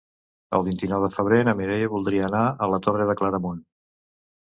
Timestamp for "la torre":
2.75-3.07